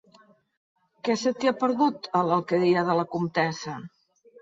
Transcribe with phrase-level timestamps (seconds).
[1.09, 3.81] Què se t'hi ha perdut, a l'Alqueria de la Comtessa?